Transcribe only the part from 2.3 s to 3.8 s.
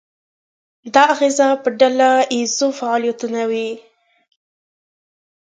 ییزو فعالیتونو وي.